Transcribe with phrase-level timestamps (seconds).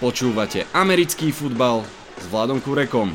[0.00, 1.84] Počúvate americký futbal
[2.16, 3.12] s Vladom Kurekom.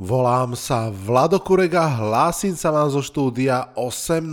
[0.00, 4.32] Volám sa Vlado Kurek a hlásim sa vám zo štúdia 8.0.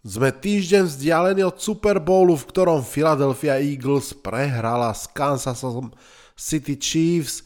[0.00, 5.60] Sme týždeň vzdialení od Super Bowlu, v ktorom Philadelphia Eagles prehrala s Kansas
[6.40, 7.44] City Chiefs.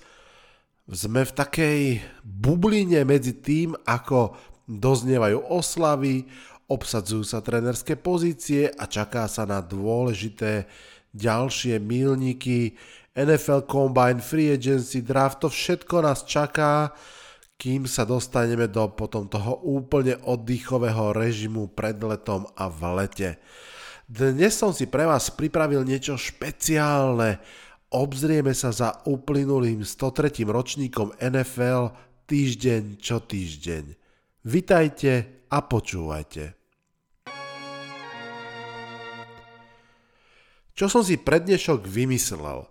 [0.87, 1.81] Sme v takej
[2.23, 4.39] bubline medzi tým, ako
[4.71, 6.31] doznievajú oslavy,
[6.69, 10.69] obsadzujú sa trenerské pozície a čaká sa na dôležité
[11.17, 12.77] ďalšie milníky.
[13.19, 16.95] NFL Combine, Free Agency, Draft, to všetko nás čaká,
[17.59, 23.31] kým sa dostaneme do potom toho úplne oddychového režimu pred letom a v lete.
[24.07, 27.43] Dnes som si pre vás pripravil niečo špeciálne.
[27.91, 30.47] Obzrieme sa za uplynulým 103.
[30.47, 31.91] ročníkom NFL
[32.29, 33.85] týždeň čo týždeň.
[34.47, 35.13] Vitajte
[35.51, 36.58] a počúvajte.
[40.79, 42.63] Čo som si pre dnešok vymyslel?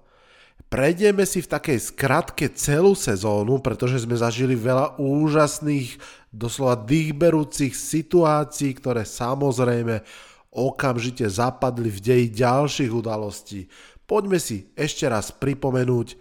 [0.72, 6.00] Prejdeme si v takej skratke celú sezónu, pretože sme zažili veľa úžasných,
[6.32, 10.08] doslova dýchberúcich situácií, ktoré samozrejme
[10.56, 13.68] okamžite zapadli v deji ďalších udalostí.
[14.08, 16.16] Poďme si ešte raz pripomenúť,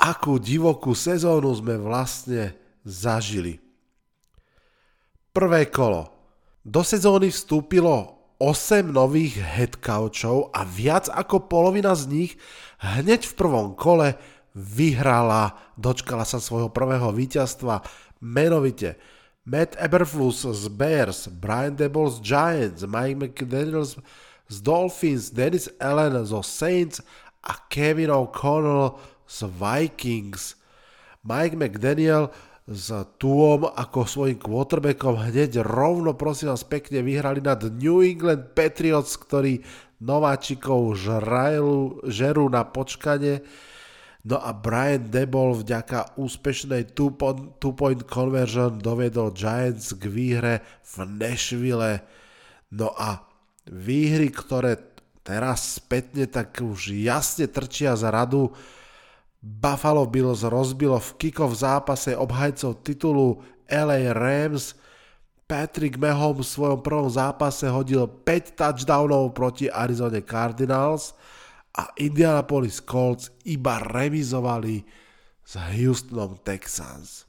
[0.00, 3.60] akú divokú sezónu sme vlastne zažili.
[5.36, 6.08] Prvé kolo.
[6.64, 12.32] Do sezóny vstúpilo 8 nových headcoachov a viac ako polovina z nich
[12.80, 14.16] hneď v prvom kole
[14.56, 17.84] vyhrala, dočkala sa svojho prvého víťazstva,
[18.24, 18.96] menovite
[19.44, 24.00] Matt Eberflus z Bears, Brian Debol z Giants, Mike McDaniels
[24.48, 27.04] z Dolphins, Dennis Allen zo Saints
[27.44, 28.96] a Kevin O'Connell
[29.28, 30.56] z Vikings.
[31.20, 32.32] Mike McDaniel
[32.70, 39.18] s Tuom ako svojim quarterbackom hneď rovno prosím vás pekne vyhrali nad New England Patriots,
[39.18, 39.66] ktorí
[39.98, 43.42] nováčikov žrajlu, žerú na počkanie.
[44.22, 50.54] No a Brian Debol vďaka úspešnej two-point conversion doviedol Giants k výhre
[50.86, 52.06] v Nashville.
[52.70, 53.26] No a
[53.66, 54.78] výhry, ktoré
[55.26, 58.54] teraz spätne tak už jasne trčia za radu,
[59.40, 63.40] Buffalo Bills rozbilo v kickoff zápase obhajcov titulu
[63.72, 64.76] LA Rams.
[65.48, 71.16] Patrick Mahomes v svojom prvom zápase hodil 5 touchdownov proti Arizona Cardinals
[71.74, 74.86] a Indianapolis Colts iba remizovali
[75.42, 77.26] s Houstonom Texans.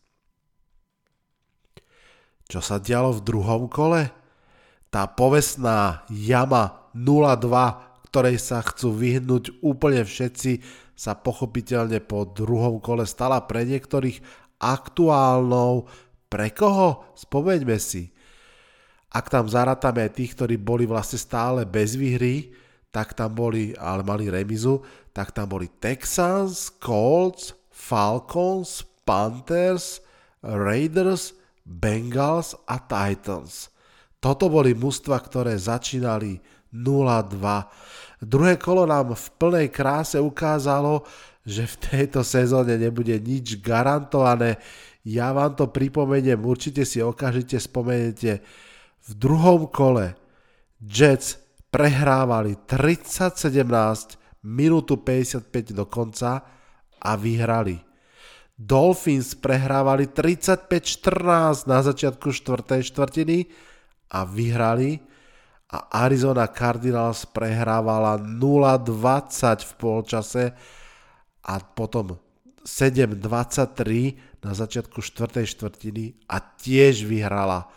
[2.45, 4.11] Čo sa dialo v druhom kole?
[4.91, 10.59] Tá povestná jama 0-2, ktorej sa chcú vyhnúť úplne všetci,
[11.01, 14.22] sa pochopiteľne po druhom kole stala pre niektorých
[14.62, 15.89] aktuálnou.
[16.29, 17.09] Pre koho?
[17.17, 18.13] Spomeňme si.
[19.09, 22.53] Ak tam zarátame aj tých, ktorí boli vlastne stále bez výhry,
[22.94, 30.06] tak tam boli, ale mali remizu, tak tam boli Texans, Colts, Falcons, Panthers,
[30.45, 31.33] Raiders,
[31.66, 33.73] Bengals a Titans.
[34.22, 36.38] Toto boli mužstva, ktoré začínali
[36.71, 37.37] 0-2.
[38.23, 41.03] Druhé kolo nám v plnej kráse ukázalo,
[41.43, 44.61] že v tejto sezóne nebude nič garantované.
[45.01, 48.45] Ja vám to pripomeniem, určite si okamžite spomenete.
[49.01, 50.13] V druhom kole
[50.77, 51.41] Jets
[51.73, 56.45] prehrávali 30-17, minútu 55 do konca
[57.01, 57.81] a vyhrali.
[58.61, 62.85] Dolphins prehrávali 35-14 na začiatku 4.
[62.85, 63.49] štvrtiny
[64.13, 65.01] a vyhrali
[65.71, 70.43] a Arizona Cardinals prehrávala 0-20 v polčase
[71.47, 72.19] a potom
[72.67, 75.47] 7-23 na začiatku 4.
[75.47, 77.71] štvrtiny a tiež vyhrala.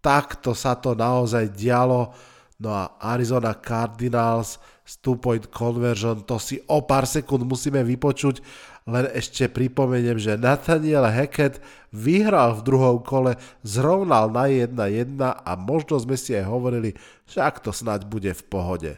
[0.00, 2.16] Takto sa to naozaj dialo.
[2.64, 8.40] No a Arizona Cardinals z two-point conversion, to si o pár sekúnd musíme vypočuť,
[8.84, 15.96] len ešte pripomeniem, že Nathaniel Hackett vyhral v druhom kole, zrovnal na 1-1 a možno
[15.96, 16.92] sme si aj hovorili,
[17.24, 18.92] však to snať bude v pohode.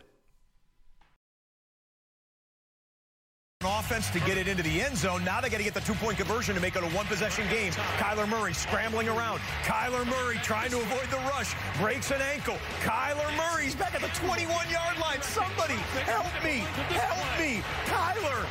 [3.86, 5.24] offense to get it into the end zone.
[5.24, 7.72] Now they got to get the two-point conversion to make it a one-possession game.
[8.02, 9.38] Kyler Murray scrambling around.
[9.62, 11.54] Kyler Murray trying to avoid the rush.
[11.78, 12.56] Breaks an ankle.
[12.82, 15.22] Kyler Murray's back at the 21-yard line.
[15.22, 16.58] Somebody help me.
[16.90, 17.62] Help me.
[17.86, 18.46] Kyler.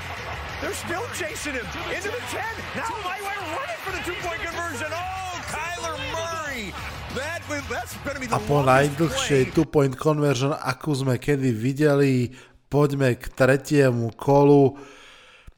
[0.64, 1.68] They're still chasing him.
[1.92, 2.40] Into the 10.
[2.80, 4.88] Now Lightweight running for the two-point conversion.
[4.88, 6.72] Oh, Kyler Murray.
[7.16, 12.32] That, that's going to be the A po najdlhšej two-point conversion, akú sme kedy videli,
[12.72, 14.80] poďme k tretiemu kolu.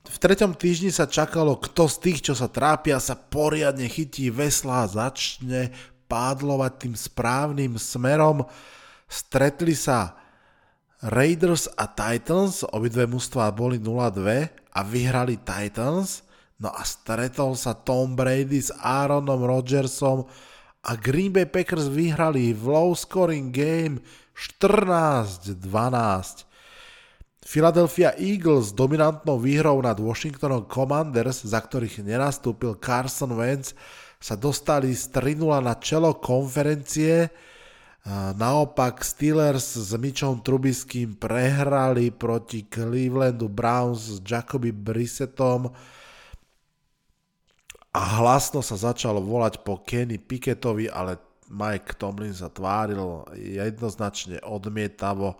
[0.07, 4.87] V treťom týždni sa čakalo, kto z tých, čo sa trápia, sa poriadne chytí vesla
[4.87, 5.69] a začne
[6.09, 8.49] pádlovať tým správnym smerom.
[9.05, 10.17] Stretli sa
[10.97, 16.25] Raiders a Titans, obidve mužstva boli 0-2 a vyhrali Titans.
[16.57, 20.25] No a stretol sa Tom Brady s Aaronom Rodgersom
[20.81, 24.01] a Green Bay Packers vyhrali v low scoring game
[24.33, 25.61] 14-12.
[27.45, 33.77] Philadelphia Eagles s dominantnou výhrou nad Washingtonom Commanders, za ktorých nenastúpil Carson Wentz,
[34.17, 37.29] sa dostali z 3-0 na čelo konferencie
[38.07, 45.67] Naopak Steelers s Mitchom Trubiským prehrali proti Clevelandu Browns s Jacoby Brissettom
[47.91, 51.19] a hlasno sa začalo volať po Kenny Pickettovi, ale
[51.51, 55.35] Mike Tomlin sa tváril jednoznačne odmietavo.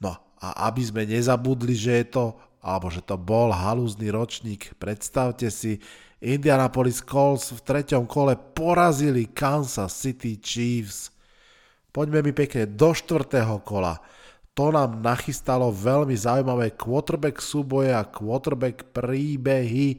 [0.00, 2.24] No a aby sme nezabudli, že je to,
[2.64, 5.76] alebo že to bol halúzny ročník, predstavte si,
[6.24, 11.12] Indianapolis Colts v treťom kole porazili Kansas City Chiefs–
[11.98, 13.98] Poďme mi pekne do štvrtého kola.
[14.54, 19.98] To nám nachystalo veľmi zaujímavé quarterback súboje a quarterback príbehy.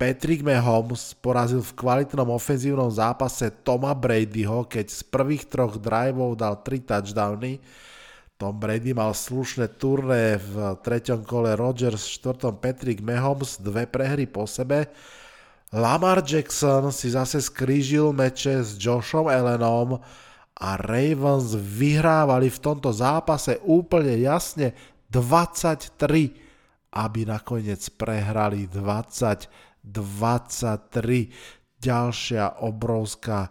[0.00, 6.64] Patrick Mahomes porazil v kvalitnom ofenzívnom zápase Toma Bradyho, keď z prvých troch driveov dal
[6.64, 7.60] 3 touchdowny.
[8.40, 14.24] Tom Brady mal slušné turné v treťom kole Rodgers, v štvrtom Patrick Mahomes, dve prehry
[14.24, 14.88] po sebe.
[15.76, 20.00] Lamar Jackson si zase skrížil meče s Joshom Allenom,
[20.58, 24.76] a Ravens vyhrávali v tomto zápase úplne jasne
[25.08, 25.96] 23,
[26.92, 31.82] aby nakoniec prehrali 20 23.
[31.82, 33.50] Ďalšia obrovská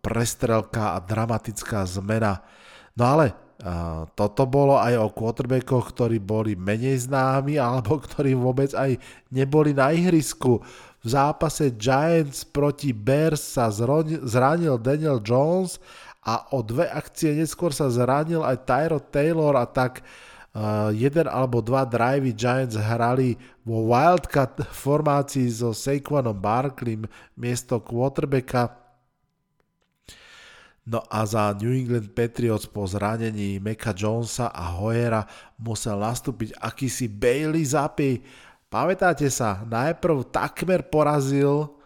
[0.00, 2.40] prestrelka a dramatická zmena.
[2.96, 3.26] No ale
[4.16, 8.96] toto bolo aj o quarterbackoch, ktorí boli menej známi alebo ktorí vôbec aj
[9.28, 10.64] neboli na ihrisku.
[11.02, 15.82] V zápase Giants proti Bears sa zranil Daniel Jones
[16.22, 20.06] a o dve akcie neskôr sa zranil aj Tyro Taylor a tak
[20.54, 23.34] uh, jeden alebo dva drivey Giants hrali
[23.66, 28.78] vo Wildcat formácii so Saquonom Barkleym miesto quarterbacka.
[30.82, 35.26] No a za New England Patriots po zranení Meka Jonesa a Hoyera
[35.58, 38.18] musel nastúpiť akýsi Bailey Zappi
[38.72, 41.76] Pamätáte sa, najprv takmer porazil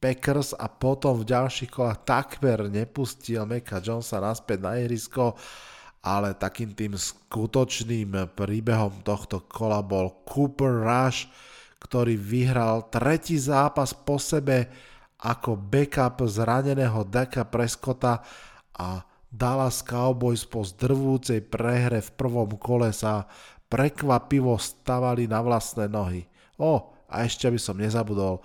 [0.00, 5.36] Packers a potom v ďalších kolách takmer nepustil Meka Jonesa naspäť na ihrisko,
[6.00, 11.28] ale takým tým skutočným príbehom tohto kola bol Cooper Rush,
[11.76, 14.72] ktorý vyhral tretí zápas po sebe
[15.20, 18.24] ako backup zraneného Deka Prescotta
[18.80, 23.28] a Dallas Cowboys po zdrvúcej prehre v prvom kole sa
[23.68, 26.29] prekvapivo stavali na vlastné nohy.
[26.60, 28.44] O, a ešte by som nezabudol,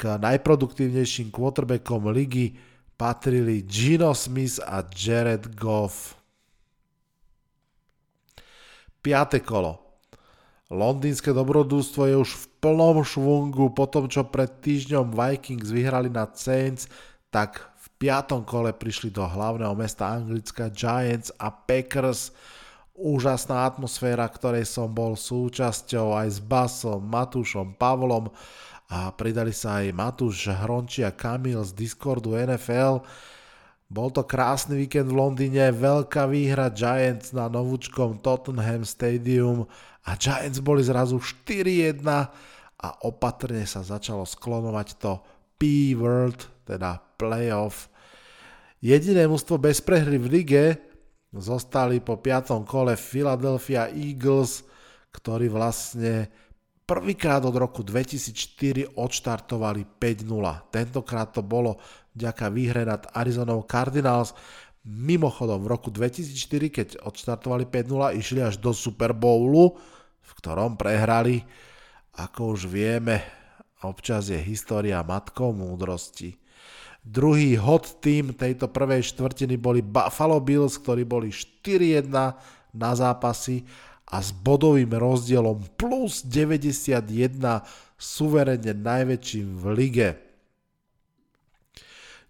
[0.00, 2.56] k najproduktívnejším quarterbackom ligy
[2.96, 6.16] patrili Gino Smith a Jared Goff.
[9.04, 9.86] Piate kolo.
[10.66, 16.26] Londýnske dobrodústvo je už v plnom švungu po tom, čo pred týždňom Vikings vyhrali na
[16.34, 16.90] Saints,
[17.30, 22.34] tak v piatom kole prišli do hlavného mesta Anglicka Giants a Packers
[22.96, 28.32] úžasná atmosféra, ktorej som bol súčasťou aj s Basom, Matúšom, Pavlom
[28.88, 33.04] a pridali sa aj Matúš Hronči a Kamil z Discordu NFL.
[33.86, 39.68] Bol to krásny víkend v Londýne, veľká výhra Giants na novúčkom Tottenham Stadium
[40.02, 42.02] a Giants boli zrazu 4-1
[42.76, 45.22] a opatrne sa začalo sklonovať to
[45.56, 47.88] P-World, teda playoff.
[48.82, 50.64] Jediné mústvo bez prehry v lige
[51.40, 54.64] Zostali po piatom kole Philadelphia Eagles,
[55.12, 56.28] ktorí vlastne
[56.86, 60.70] prvýkrát od roku 2004 odštartovali 5-0.
[60.70, 61.82] Tentokrát to bolo
[62.14, 64.32] vďaka výhre nad Arizonou Cardinals.
[64.86, 69.74] Mimochodom v roku 2004, keď odštartovali 5-0, išli až do Super Bowlu,
[70.22, 71.42] v ktorom prehrali.
[72.16, 73.20] Ako už vieme,
[73.82, 76.45] občas je história matkou múdrosti.
[77.06, 82.10] Druhý hot team tejto prvej štvrtiny boli Buffalo Bills, ktorí boli 4-1
[82.74, 83.62] na zápasy
[84.10, 87.06] a s bodovým rozdielom plus 91
[87.94, 90.08] suverene najväčším v lige.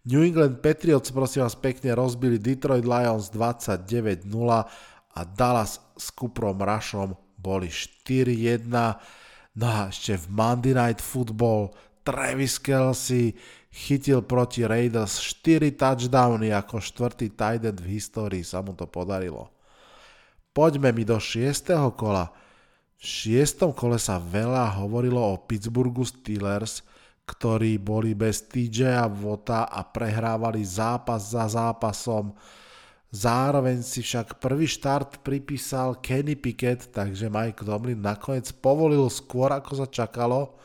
[0.06, 4.28] New England Patriots prosím vás pekne rozbili Detroit Lions 29-0
[5.16, 8.68] a Dallas s Kuprom Rushom boli 4-1.
[9.56, 11.72] No a ešte v Monday Night Football
[12.06, 13.34] Travis Kelsey
[13.76, 19.52] chytil proti Raiders 4 touchdowny ako štvrtý tight end v histórii sa mu to podarilo.
[20.56, 21.76] Poďme mi do 6.
[21.92, 22.32] kola.
[22.96, 23.76] V 6.
[23.76, 26.80] kole sa veľa hovorilo o Pittsburghu Steelers,
[27.28, 32.32] ktorí boli bez TJ a Vota a prehrávali zápas za zápasom.
[33.12, 39.84] Zároveň si však prvý štart pripísal Kenny Pickett, takže Mike Tomlin nakoniec povolil skôr ako
[39.84, 40.56] sa čakalo.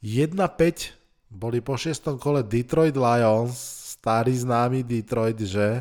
[0.00, 1.01] 1-5
[1.32, 3.56] boli po šiestom kole Detroit Lions,
[3.96, 5.80] starý známy Detroit, že?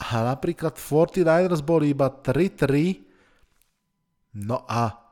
[0.00, 5.02] A napríklad 49ers boli iba 3-3, no a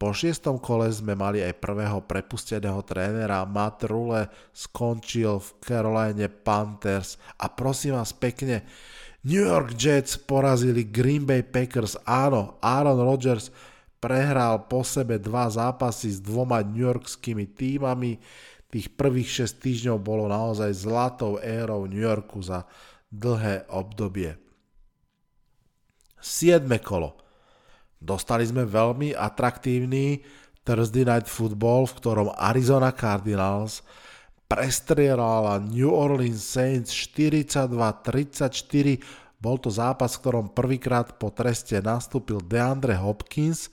[0.00, 3.44] po šiestom kole sme mali aj prvého prepusteného trénera.
[3.44, 8.64] Matt Rule skončil v Caroline Panthers a prosím vás pekne,
[9.20, 12.00] New York Jets porazili Green Bay Packers.
[12.08, 13.52] Áno, Aaron Rodgers
[14.00, 18.16] prehral po sebe dva zápasy s dvoma New Yorkskými týmami.
[18.70, 22.70] Tých prvých 6 týždňov bolo naozaj zlatou érou New Yorku za
[23.10, 24.38] dlhé obdobie.
[26.22, 26.62] 7.
[26.78, 27.18] kolo.
[28.00, 30.22] Dostali sme veľmi atraktívny
[30.62, 33.82] Thursday Night Football, v ktorom Arizona Cardinals
[34.46, 39.02] prestrieľala New Orleans Saints 42-34.
[39.40, 43.70] Bol to zápas, v ktorom prvýkrát po treste nastúpil DeAndre Hopkins.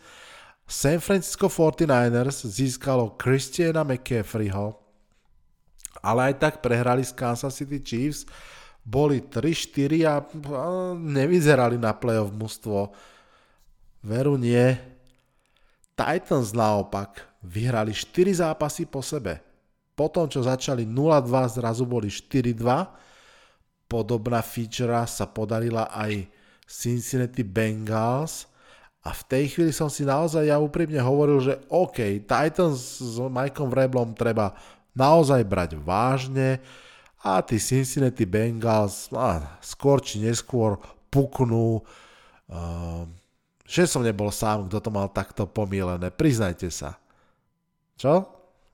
[0.67, 4.86] San Francisco 49ers získalo Christiana McCaffreyho,
[6.01, 8.25] ale aj tak prehrali s Kansas City Chiefs.
[8.87, 10.23] Boli 3-4 a
[10.95, 12.95] nevyzerali na playoff mužstvo
[14.07, 14.79] Veru nie.
[15.97, 19.43] Titans naopak vyhrali 4 zápasy po sebe.
[19.97, 22.63] Potom, čo začali 0-2, zrazu boli 4-2.
[23.89, 26.29] Podobná feature sa podarila aj
[26.67, 28.45] Cincinnati Bengals
[29.07, 33.71] a v tej chvíli som si naozaj ja úprimne hovoril, že OK, Titans s Mikeom
[33.71, 34.51] Vreblom treba
[34.97, 36.57] naozaj brať vážne
[37.21, 40.81] a tí Cincinnati Bengals a skôr či neskôr
[41.13, 41.85] puknú
[42.49, 43.05] uh,
[43.67, 46.07] že som nebol sám, kto to mal takto pomílené.
[46.07, 46.95] Priznajte sa.
[47.99, 48.23] Čo?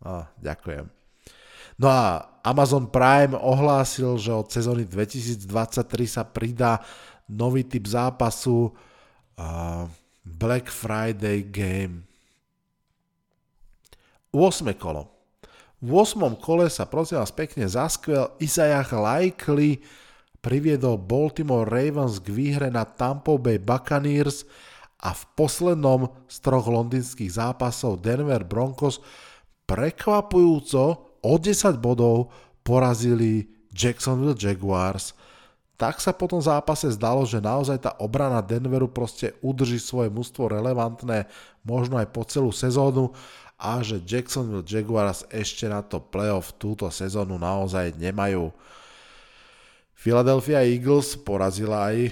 [0.06, 0.86] Oh, ďakujem.
[1.82, 5.50] No a Amazon Prime ohlásil, že od sezóny 2023
[6.06, 6.78] sa pridá
[7.26, 9.90] nový typ zápasu uh,
[10.22, 12.06] Black Friday Game.
[14.30, 14.70] 8.
[14.78, 15.13] kolo.
[15.84, 16.40] V 8.
[16.40, 19.84] kole sa prosím vás pekne zaskvel Isaiah Likely
[20.40, 24.48] priviedol Baltimore Ravens k výhre na Tampa Bay Buccaneers
[25.04, 29.04] a v poslednom z troch londýnskych zápasov Denver Broncos
[29.68, 30.84] prekvapujúco
[31.20, 32.32] o 10 bodov
[32.64, 35.12] porazili Jacksonville Jaguars.
[35.76, 40.48] Tak sa po tom zápase zdalo, že naozaj tá obrana Denveru proste udrží svoje mužstvo
[40.48, 41.28] relevantné
[41.68, 43.12] možno aj po celú sezónu
[43.64, 48.52] a že Jacksonville Jaguars ešte na to playoff túto sezónu naozaj nemajú.
[49.96, 52.12] Philadelphia Eagles porazila aj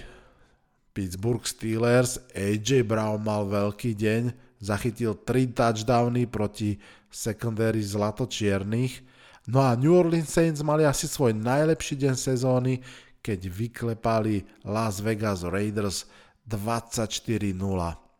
[0.95, 4.31] Pittsburgh Steelers, AJ Brown mal veľký deň,
[4.63, 6.79] zachytil 3 touchdowny proti
[7.11, 9.03] secondary zlatočiernych,
[9.51, 12.79] no a New Orleans Saints mali asi svoj najlepší deň sezóny,
[13.19, 16.07] keď vyklepali Las Vegas Raiders
[16.47, 18.10] 24-0.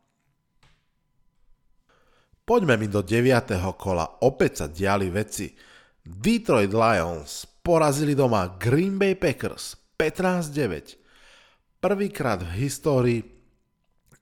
[2.51, 3.47] Poďme mi do 9.
[3.79, 5.55] kola, opäť sa diali veci.
[6.03, 11.79] Detroit Lions porazili doma Green Bay Packers 15-9.
[11.79, 13.23] Prvýkrát v histórii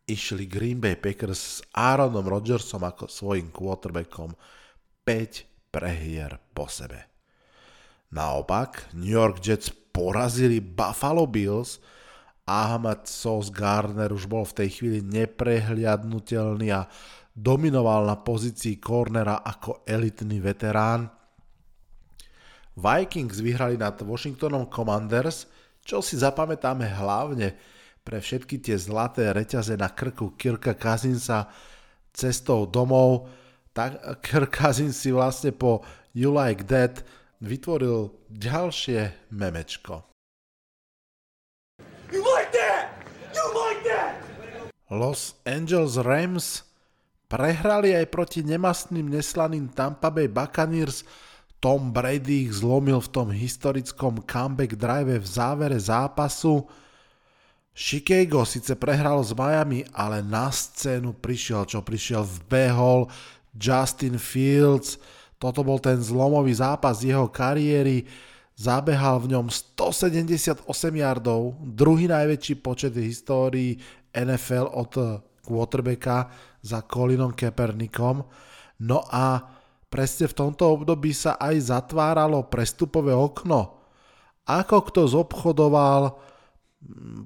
[0.06, 4.38] išli Green Bay Packers s Aaronom Rodgersom ako svojim quarterbackom
[5.02, 7.10] 5 prehier po sebe.
[8.14, 11.82] Naopak, New York Jets porazili Buffalo Bills,
[12.50, 16.90] Ahmad Sos Gardner už bol v tej chvíli neprehliadnutelný a
[17.38, 21.06] dominoval na pozícii cornera ako elitný veterán.
[22.74, 25.46] Vikings vyhrali nad Washingtonom Commanders–
[25.90, 27.58] čo si zapamätáme hlavne
[28.06, 31.50] pre všetky tie zlaté reťaze na krku Kirka Kazinsa
[32.14, 33.26] cestou domov,
[33.74, 35.82] tak Kirk Cousins si vlastne po
[36.14, 37.02] You Like That
[37.42, 40.06] vytvoril ďalšie memečko.
[42.10, 42.94] You like that?
[43.34, 44.12] You like that?
[44.90, 46.66] Los Angeles Rams
[47.30, 51.06] prehrali aj proti nemastným neslaným Tampa Bay Buccaneers
[51.60, 56.64] tom Brady ich zlomil v tom historickom comeback drive v závere zápasu.
[57.76, 63.12] Chicago síce prehral s Miami, ale na scénu prišiel, čo prišiel, vbehol
[63.56, 65.00] Justin Fields.
[65.36, 68.08] Toto bol ten zlomový zápas jeho kariéry.
[68.60, 70.68] Zabehal v ňom 178
[71.00, 73.80] yardov, druhý najväčší počet v histórii
[74.12, 76.28] NFL od quarterbacka
[76.60, 78.28] za Colinom Kaepernickom.
[78.84, 79.56] No a
[79.90, 83.82] Presne v tomto období sa aj zatváralo prestupové okno.
[84.46, 86.14] Ako kto zobchodoval,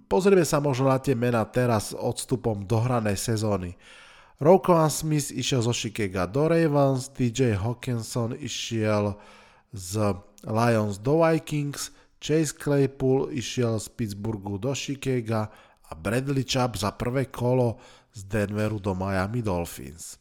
[0.08, 3.76] pozrieme sa možno na tie mená teraz odstupom dohranej sezóny.
[4.40, 9.20] Roquan Smith išiel zo Chicago do Ravens, TJ Hawkinson išiel
[9.76, 15.52] z Lions do Vikings, Chase Claypool išiel z Pittsburghu do Chicaga
[15.88, 17.80] a Bradley Chubb za prvé kolo
[18.16, 20.16] z Denveru do Miami Dolphins.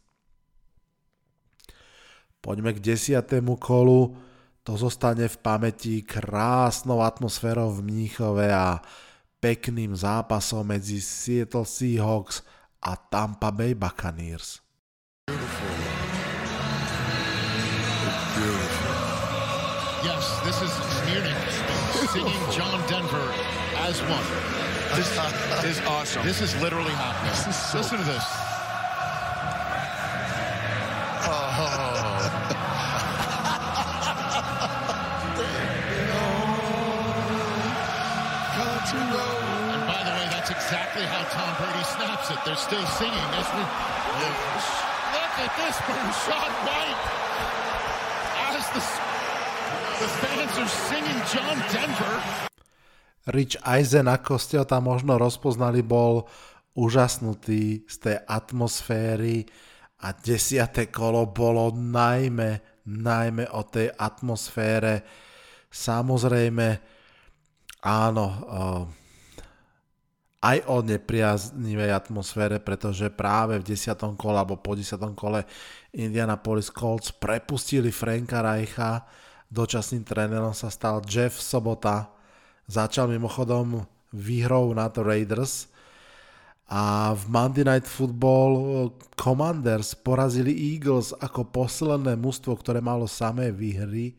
[2.43, 4.19] Poďme k desiatému kolu.
[4.63, 8.79] To zostane v pamäti krásnou atmosférou v Mníchove a
[9.43, 12.47] pekným zápasom medzi Seattle Seahawks
[12.79, 14.63] a Tampa Bay Buccaneers.
[18.43, 18.82] Yes,
[20.45, 20.73] this is
[21.07, 21.37] Munich
[22.11, 23.33] singing John Denver
[23.87, 24.27] as one.
[24.97, 25.09] This
[25.65, 26.27] is awesome.
[26.27, 27.53] This is literally happening.
[27.53, 28.25] So Listen to this.
[31.25, 32.43] Oh.
[38.93, 42.39] And by the way, that's exactly how Tom Brady snaps it.
[42.45, 43.29] They're still singing.
[43.39, 43.63] As we,
[45.15, 46.99] look at this from Sean White.
[48.51, 49.12] As the,
[53.31, 56.27] Rich Eisen, ako ste ho tam možno rozpoznali, bol
[56.75, 59.47] úžasnutý z tej atmosféry
[60.03, 65.07] a desiate kolo bolo najmä, najmä o tej atmosfére.
[65.71, 66.69] Samozrejme,
[67.87, 68.83] áno, uh,
[70.43, 74.19] aj o nepriaznivej atmosfére, pretože práve v 10.
[74.19, 74.99] kole alebo po 10.
[75.15, 75.47] kole
[75.95, 79.07] Indianapolis Colts prepustili Franka Reicha,
[79.53, 82.09] dočasným trénerom sa stal Jeff Sobota,
[82.65, 83.85] začal mimochodom
[84.17, 85.69] výhrou nad Raiders
[86.73, 94.17] a v Monday Night Football Commanders porazili Eagles ako posledné mužstvo, ktoré malo samé výhry,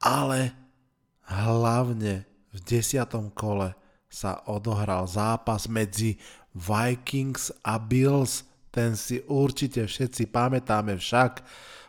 [0.00, 0.56] ale
[1.28, 3.76] hlavne v desiatom kole
[4.08, 6.16] sa odohral zápas medzi
[6.56, 8.48] Vikings a Bills.
[8.72, 11.44] Ten si určite všetci pamätáme však.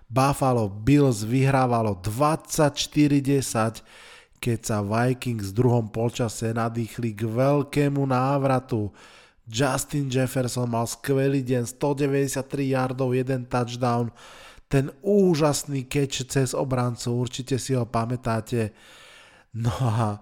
[0.09, 3.85] Buffalo Bills vyhrávalo 24-10,
[4.41, 8.89] keď sa Vikings v druhom polčase nadýchli k veľkému návratu.
[9.45, 14.09] Justin Jefferson mal skvelý deň, 193 yardov, jeden touchdown,
[14.69, 18.73] ten úžasný catch cez obrancu, určite si ho pamätáte.
[19.53, 20.21] No a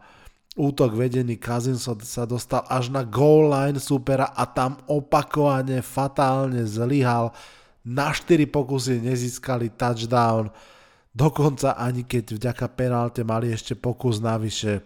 [0.55, 7.35] útok vedený Cousins sa dostal až na goal line supera a tam opakovane fatálne zlyhal.
[7.87, 10.51] Na 4 pokusy nezískali touchdown.
[11.15, 14.83] Dokonca ani keď vďaka penálte mali ešte pokus navyše.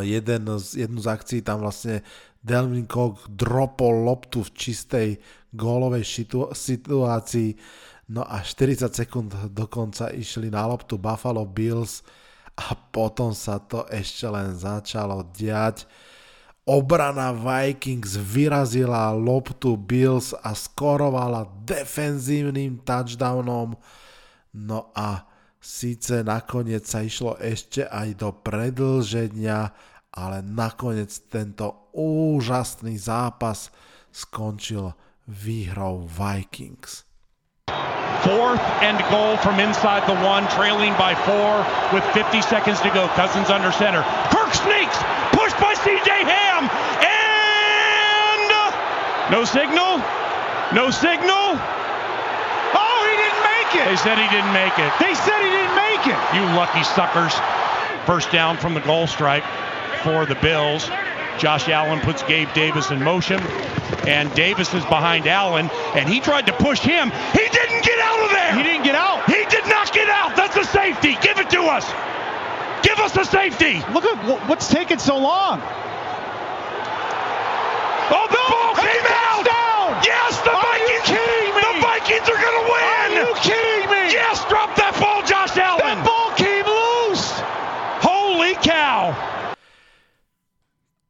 [0.00, 2.00] Jeden z, jednu z akcií tam vlastne
[2.40, 5.08] Delvin Cook dropol loptu v čistej
[5.52, 6.04] gólovej
[6.52, 7.50] situácii.
[8.12, 12.04] No a 40 sekúnd dokonca išli na loptu Buffalo Bills
[12.56, 15.88] a potom sa to ešte len začalo diať.
[16.64, 23.76] Obrana Vikings vyrazila loptu Bills a skorovala defenzívnym touchdownom.
[24.56, 25.28] No a
[25.60, 29.76] síce nakoniec sa išlo ešte aj do predlženia,
[30.16, 33.68] ale nakoniec tento úžasný zápas
[34.08, 34.96] skončil
[35.28, 37.04] výhrou Vikings.
[38.24, 41.60] Fourth and goal from inside the one, trailing by four
[41.92, 43.04] with 50 seconds to go.
[43.12, 44.00] Cousins under center.
[44.32, 44.96] Kirk sneaks,
[49.30, 49.98] no signal,
[50.72, 51.56] no signal.
[52.76, 53.86] Oh, he didn't make it.
[53.88, 54.92] They said he didn't make it.
[55.00, 56.18] They said he didn't make it.
[56.34, 57.32] You lucky suckers.
[58.06, 59.44] First down from the goal stripe
[60.02, 60.90] for the Bills.
[61.38, 63.40] Josh Allen puts Gabe Davis in motion,
[64.06, 67.10] and Davis is behind Allen, and he tried to push him.
[67.32, 68.54] He didn't get out of there.
[68.56, 69.24] He didn't get out.
[69.26, 70.36] He did not get out.
[70.36, 71.16] That's a safety.
[71.20, 71.90] Give it to us.
[72.82, 73.82] Give us a safety.
[73.92, 75.60] Look at what's taking so long.
[78.10, 78.53] Oh, the
[80.04, 80.92] Yes, the Are Vikings.
[80.92, 81.62] you kidding me?
[81.64, 82.84] The Vikings are going to win.
[82.84, 84.02] Are you kidding me?
[84.12, 85.80] Yes, drop that ball, Josh Allen.
[85.80, 87.40] That ball came loose.
[88.04, 89.16] Holy cow.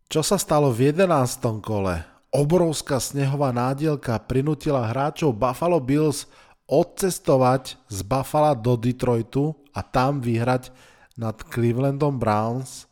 [0.06, 1.10] Čo sa stalo v 11.
[1.58, 2.06] kole?
[2.30, 6.30] Obrovská snehová nádielka prinútila hráčov Buffalo Bills
[6.70, 10.70] odcestovať z Buffalo do Detroitu a tam vyhrať
[11.18, 12.86] nad Clevelandom Browns.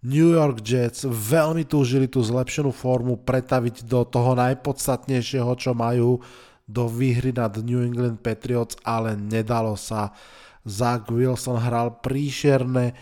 [0.00, 6.24] New York Jets veľmi túžili tú zlepšenú formu pretaviť do toho najpodstatnejšieho, čo majú
[6.64, 10.16] do výhry nad New England Patriots, ale nedalo sa.
[10.64, 12.96] Zach Wilson hral príšerne,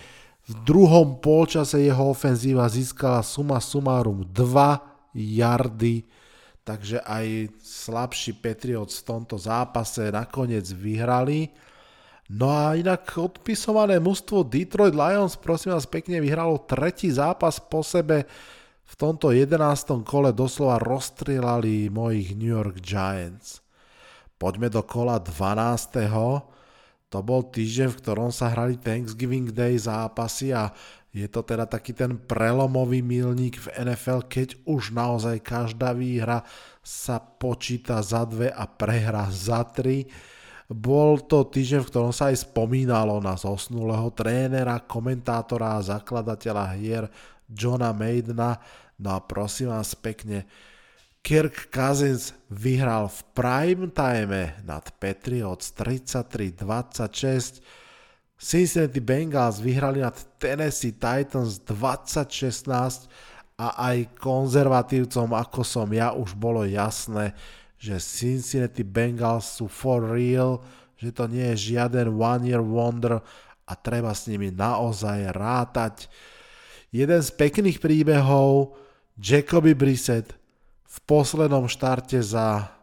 [0.48, 6.08] v druhom polčase jeho ofenzíva získala suma sumárum 2 yardy,
[6.64, 11.52] takže aj slabší Patriots v tomto zápase nakoniec vyhrali.
[12.28, 18.28] No a inak odpisované mužstvo Detroit Lions, prosím vás pekne, vyhralo tretí zápas po sebe.
[18.84, 19.56] V tomto 11.
[20.04, 23.64] kole doslova rozstrelali mojich New York Giants.
[24.36, 26.04] Poďme do kola 12.
[27.08, 30.68] To bol týždeň, v ktorom sa hrali Thanksgiving Day zápasy a
[31.08, 36.44] je to teda taký ten prelomový milník v NFL, keď už naozaj každá výhra
[36.84, 40.04] sa počíta za dve a prehra za tri.
[40.68, 47.08] Bol to týždeň, v ktorom sa aj spomínalo na zosnulého trénera, komentátora a zakladateľa hier
[47.48, 48.60] Johna Maidena.
[49.00, 50.44] No a prosím vás pekne,
[51.24, 57.64] Kirk Cousins vyhral v prime time nad Patriots 33-26.
[58.38, 63.08] Cincinnati Bengals vyhrali nad Tennessee Titans 2016
[63.58, 67.34] a aj konzervatívcom ako som ja už bolo jasné,
[67.78, 70.58] že Cincinnati Bengals sú for real,
[70.98, 73.22] že to nie je žiaden one year wonder
[73.64, 76.10] a treba s nimi naozaj rátať.
[76.90, 78.74] Jeden z pekných príbehov
[79.14, 80.34] Jacoby Brissett
[80.88, 82.74] v poslednom štarte za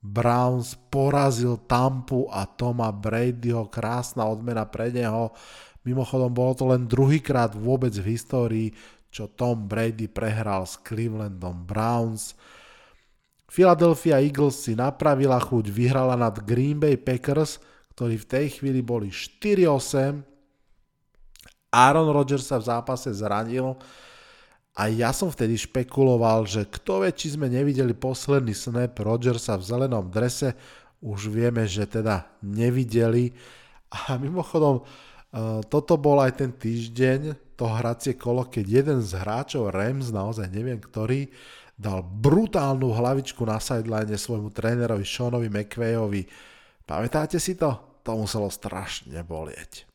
[0.00, 5.30] Browns porazil Tampu a Toma Bradyho, krásna odmena pre neho.
[5.84, 8.68] Mimochodom bolo to len druhýkrát vôbec v histórii,
[9.12, 12.32] čo Tom Brady prehral s Clevelandom Browns.
[13.50, 17.58] Philadelphia Eagles si napravila chuť, vyhrala nad Green Bay Packers,
[17.98, 20.22] ktorí v tej chvíli boli 4-8.
[21.74, 23.74] Aaron Rodgers sa v zápase zranil,
[24.78, 29.66] a ja som vtedy špekuloval, že kto vie, či sme nevideli posledný snap Rodgersa v
[29.66, 30.54] zelenom drese,
[31.02, 33.34] už vieme, že teda nevideli.
[33.90, 34.82] A mimochodom, e,
[35.66, 40.80] toto bol aj ten týždeň, to hracie kolo, keď jeden z hráčov Rams, naozaj neviem
[40.80, 41.28] ktorý,
[41.80, 46.28] dal brutálnu hlavičku na sideline svojmu trénerovi Seanovi McVayovi.
[46.84, 47.96] Pamätáte si to?
[48.04, 49.88] To muselo strašne bolieť.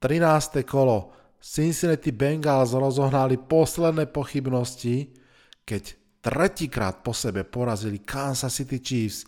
[0.00, 0.64] 13.
[0.64, 5.16] kolo Cincinnati Bengals rozohnali posledné pochybnosti,
[5.64, 9.24] keď tretíkrát po sebe porazili Kansas City Chiefs,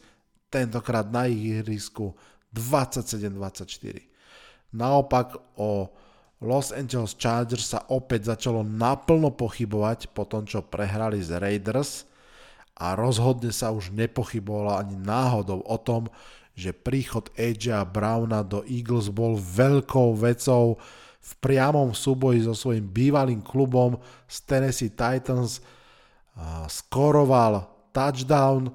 [0.52, 2.12] tentokrát na ich ihrisku
[2.52, 4.76] 27-24.
[4.76, 5.88] Naopak o
[6.42, 12.10] Los Angeles Chargers sa opäť začalo naplno pochybovať po tom, čo prehrali z Raiders
[12.74, 16.10] a rozhodne sa už nepochybovalo ani náhodou o tom,
[16.58, 20.82] že príchod Edgea Browna do Eagles bol veľkou vecou
[21.22, 25.62] v priamom súboji so svojím bývalým klubom z Tennessee Titans.
[26.66, 28.74] Skoroval touchdown,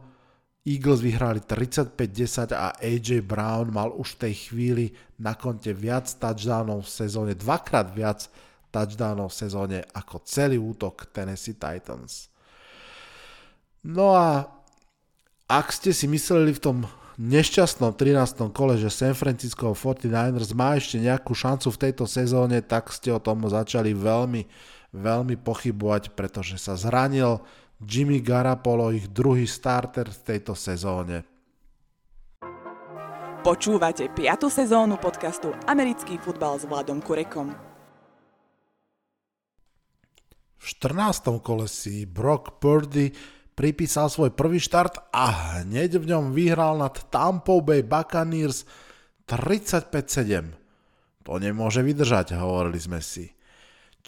[0.67, 6.83] Eagles vyhrali 35-10 a AJ Brown mal už v tej chvíli na konte viac touchdownov
[6.83, 8.27] v sezóne, dvakrát viac
[8.67, 12.27] touchdownov v sezóne ako celý útok Tennessee Titans.
[13.87, 14.43] No a
[15.47, 16.77] ak ste si mysleli v tom
[17.15, 18.51] nešťastnom 13.
[18.51, 23.23] kole, že San Francisco 49ers má ešte nejakú šancu v tejto sezóne, tak ste o
[23.23, 24.43] tom začali veľmi,
[24.91, 27.39] veľmi pochybovať, pretože sa zranil
[27.77, 31.21] Jimmy Garapolo, ich druhý starter v tejto sezóne.
[33.45, 34.49] Počúvate 5.
[34.49, 37.53] sezónu podcastu Americký futbal s Vladom Kurekom.
[40.57, 41.37] V 14.
[41.45, 43.13] kole si Brock Purdy
[43.53, 48.65] pripísal svoj prvý štart a hneď v ňom vyhral nad Tampa Bay Buccaneers
[49.29, 50.49] 35-7.
[51.29, 53.36] To nemôže vydržať, hovorili sme si.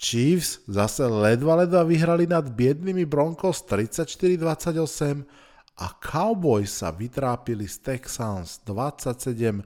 [0.00, 5.28] Chiefs zase ledva ledva vyhrali nad biednými Broncos 34-28
[5.76, 9.60] a Cowboys sa vytrápili z Texans 27-23.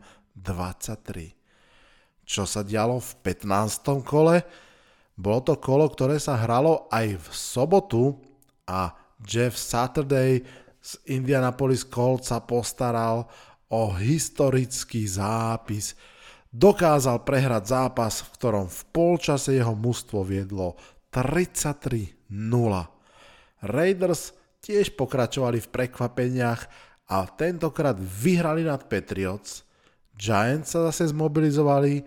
[2.27, 4.03] Čo sa dialo v 15.
[4.03, 4.42] kole?
[5.14, 8.18] Bolo to kolo, ktoré sa hralo aj v sobotu
[8.66, 8.90] a
[9.23, 10.42] Jeff Saturday
[10.83, 13.31] z Indianapolis Colts sa postaral
[13.70, 15.94] o historický zápis.
[16.55, 20.79] Dokázal prehrať zápas, v ktorom v polčase jeho mužstvo viedlo
[21.11, 22.14] 33-0.
[23.67, 26.61] Raiders tiež pokračovali v prekvapeniach
[27.11, 29.67] a tentokrát vyhrali nad Patriots.
[30.14, 32.07] Giants sa zase zmobilizovali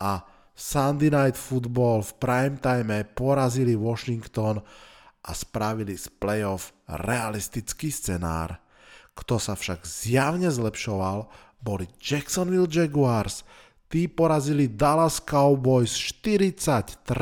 [0.00, 0.24] a
[0.56, 4.64] Sunday Night Football v primetime porazili Washington
[5.20, 8.56] a spravili z playoff realistický scenár.
[9.12, 11.28] Kto sa však zjavne zlepšoval,
[11.60, 13.44] boli Jacksonville Jaguars.
[13.92, 17.12] Tí porazili Dallas Cowboys 40-34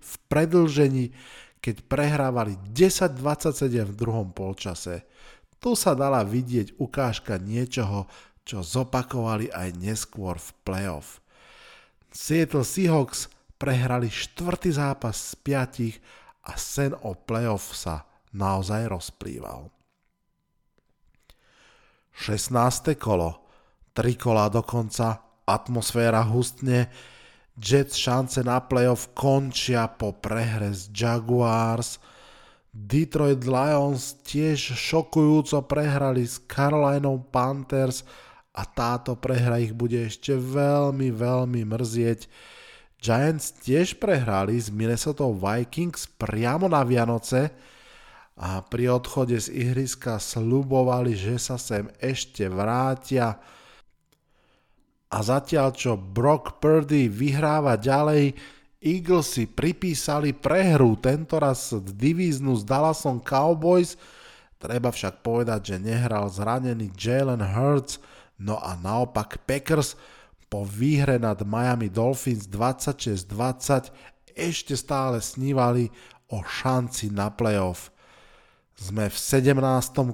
[0.00, 1.12] v predlžení,
[1.60, 5.04] keď prehrávali 10-27 v druhom polčase.
[5.60, 8.08] Tu sa dala vidieť ukážka niečoho,
[8.48, 11.20] čo zopakovali aj neskôr v playoff.
[12.08, 13.28] Seattle Seahawks
[13.60, 16.00] prehrali štvrtý zápas z piatich
[16.48, 19.68] a sen o playoff sa naozaj rozplýval.
[22.16, 22.96] 16.
[22.96, 23.44] kolo,
[23.92, 26.86] 3 kola do konca, atmosféra hustne,
[27.60, 32.00] Jets šance na playoff končia po prehre z Jaguars.
[32.72, 38.06] Detroit Lions tiež šokujúco prehrali s Carolinou Panthers
[38.56, 42.30] a táto prehra ich bude ešte veľmi, veľmi mrzieť.
[43.00, 47.52] Giants tiež prehrali s Minnesota Vikings priamo na Vianoce
[48.40, 53.36] a pri odchode z ihriska slubovali, že sa sem ešte vrátia.
[55.10, 58.38] A zatiaľ čo Brock Purdy vyhráva ďalej,
[58.80, 63.98] Eagles si pripísali prehru, tentoraz divíznu s Dallasom Cowboys,
[64.56, 68.00] treba však povedať, že nehral zranený Jalen Hurts,
[68.40, 69.98] no a naopak Packers
[70.48, 73.92] po výhre nad Miami Dolphins 26-20
[74.34, 75.92] ešte stále snívali
[76.30, 77.92] o šanci na playoff.
[78.78, 79.60] Sme v 17.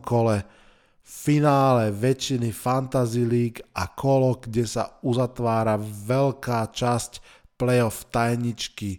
[0.02, 0.42] kole,
[1.06, 7.22] finále väčšiny Fantasy League a kolo, kde sa uzatvára veľká časť
[7.54, 8.98] playoff tajničky.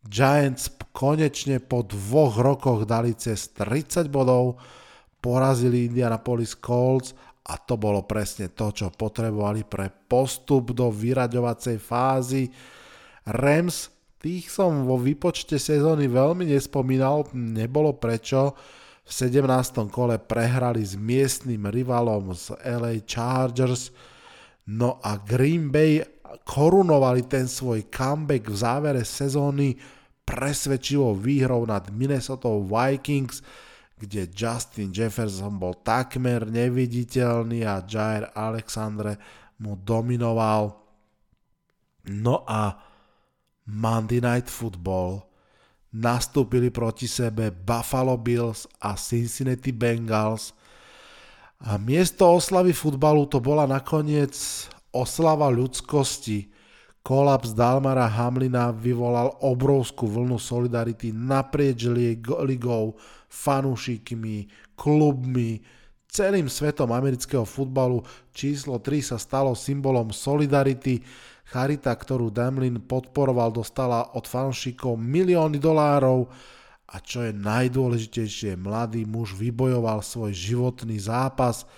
[0.00, 4.56] Giants konečne po dvoch rokoch dali cez 30 bodov,
[5.20, 7.12] porazili Indianapolis Colts
[7.44, 12.48] a to bolo presne to, čo potrebovali pre postup do vyraďovacej fázy.
[13.28, 18.56] Rams, tých som vo výpočte sezóny veľmi nespomínal, nebolo prečo.
[19.04, 19.92] V 17.
[19.92, 23.92] kole prehrali s miestnym rivalom z LA Chargers,
[24.72, 26.00] no a Green Bay
[26.48, 29.76] korunovali ten svoj comeback v závere sezóny
[30.24, 33.44] presvedčivou výhrou nad Minnesota Vikings,
[34.00, 39.20] kde Justin Jefferson bol takmer neviditeľný a Jair Alexandre
[39.60, 40.74] mu dominoval.
[42.08, 42.72] No a
[43.68, 45.33] Monday Night Football
[45.94, 50.50] nastúpili proti sebe Buffalo Bills a Cincinnati Bengals
[51.64, 54.36] a miesto oslavy futbalu to bola nakoniec
[54.92, 56.52] oslava ľudskosti.
[57.04, 62.96] Kolaps Dalmara Hamlina vyvolal obrovskú vlnu solidarity naprieč ligou,
[63.28, 65.60] fanúšikmi, klubmi,
[66.08, 68.04] celým svetom amerického futbalu.
[68.32, 71.00] Číslo 3 sa stalo symbolom solidarity.
[71.44, 76.32] Charita, ktorú Damlin podporoval, dostala od fanúšikov milióny dolárov
[76.88, 81.68] a čo je najdôležitejšie, mladý muž vybojoval svoj životný zápas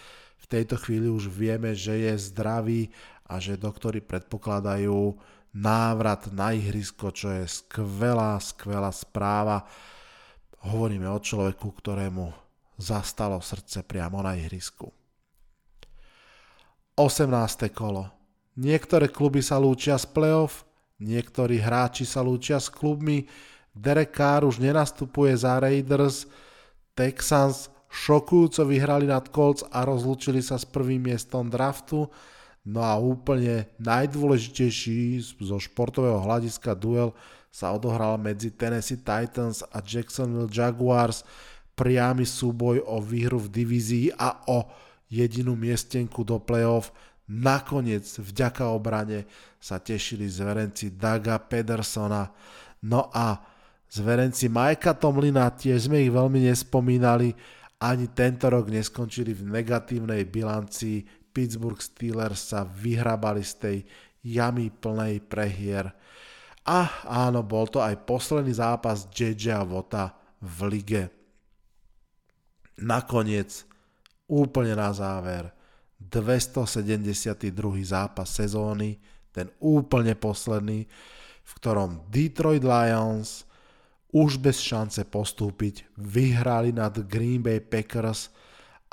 [0.47, 2.87] v tejto chvíli už vieme, že je zdravý
[3.27, 5.19] a že doktori predpokladajú
[5.59, 9.67] návrat na ihrisko, čo je skvelá, skvelá správa.
[10.63, 12.31] Hovoríme o človeku, ktorému
[12.79, 14.87] zastalo srdce priamo na ihrisku.
[16.95, 17.27] 18.
[17.75, 18.16] kolo.
[18.57, 20.65] Niektoré kluby sa lúčia z playoff,
[20.97, 23.29] niektorí hráči sa lúčia s klubmi,
[23.77, 26.25] Derek Carr už nenastupuje za Raiders,
[26.97, 32.09] Texans šokujúco vyhrali nad Colts a rozlúčili sa s prvým miestom draftu.
[32.67, 37.15] No a úplne najdôležitejší zo športového hľadiska duel
[37.53, 41.23] sa odohral medzi Tennessee Titans a Jacksonville Jaguars.
[41.77, 44.67] Priamy súboj o výhru v divízii a o
[45.13, 46.91] jedinú miestenku do playoff.
[47.27, 49.27] Nakoniec vďaka obrane
[49.59, 52.31] sa tešili zverenci Daga Pedersona.
[52.87, 53.35] No a
[53.91, 57.35] zverenci Majka Tomlina, tiež sme ich veľmi nespomínali,
[57.83, 61.29] ani tento rok neskončili v negatívnej bilancii.
[61.35, 63.77] Pittsburgh Steelers sa vyhrabali z tej
[64.25, 65.93] jamy plnej prehier.
[66.67, 71.05] A áno, bol to aj posledný zápas JJ Vota v lige.
[72.81, 73.69] Nakoniec,
[74.27, 75.53] úplne na záver,
[76.01, 77.53] 272.
[77.85, 79.01] zápas sezóny,
[79.33, 80.89] ten úplne posledný,
[81.47, 83.45] v ktorom Detroit Lions
[84.17, 88.33] už bez šance postúpiť vyhrali nad Green Bay Packers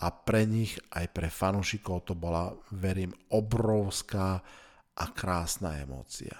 [0.03, 4.43] a pre nich aj pre fanúšikov to bola, verím, obrovská
[4.93, 6.35] a krásna emócia.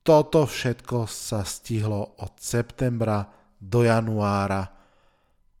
[0.00, 3.28] Toto všetko sa stihlo od septembra
[3.60, 4.64] do januára.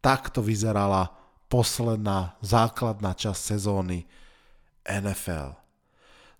[0.00, 1.19] Takto vyzerala
[1.50, 4.06] posledná základná časť sezóny
[4.86, 5.58] NFL.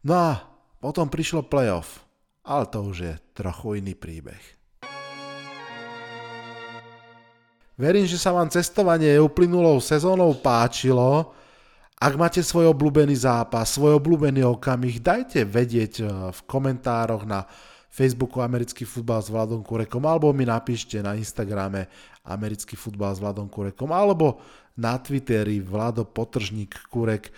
[0.07, 0.31] No a
[0.79, 2.07] potom prišlo playoff,
[2.47, 4.41] ale to už je trochu iný príbeh.
[7.75, 11.33] Verím, že sa vám cestovanie uplynulou sezónou páčilo.
[11.97, 17.45] Ak máte svoj obľúbený zápas, svoj obľúbený okamih, dajte vedieť eh, v komentároch na
[17.91, 21.91] Facebooku Americký futbal s Vladom Kurekom alebo mi napíšte na Instagrame
[22.23, 24.39] Americký futbal s Vladom Kurekom alebo
[24.81, 27.29] na Twitteri Vlado Potržník Kurek.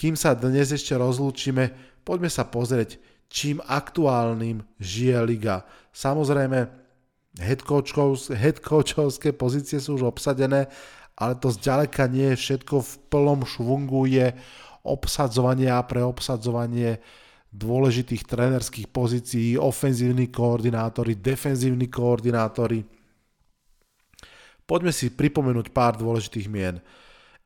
[0.00, 2.96] Kým sa dnes ešte rozlúčime, poďme sa pozrieť,
[3.28, 5.68] čím aktuálnym žije liga.
[5.92, 6.72] Samozrejme,
[7.36, 10.72] headcoachovské pozície sú už obsadené,
[11.16, 14.32] ale to zďaleka nie je všetko v plnom švungu, je
[14.84, 17.00] obsadzovanie a preobsadzovanie
[17.52, 22.84] dôležitých trénerských pozícií, ofenzívni koordinátori, defenzívni koordinátori.
[24.66, 26.82] Poďme si pripomenúť pár dôležitých mien.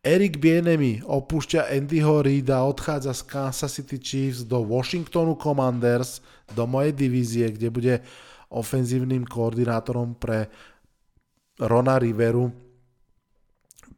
[0.00, 6.24] Eric Bienemy opúšťa Andyho Reida, odchádza z Kansas City Chiefs do Washingtonu Commanders,
[6.56, 7.94] do mojej divízie, kde bude
[8.48, 10.48] ofenzívnym koordinátorom pre
[11.61, 12.48] Rona Riveru.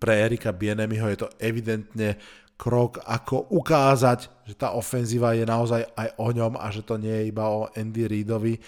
[0.02, 2.18] Pre Erika Bienemyho je to evidentne
[2.58, 7.14] krok, ako ukázať, že tá ofenzíva je naozaj aj o ňom a že to nie
[7.14, 8.58] je iba o Andy Reidovi.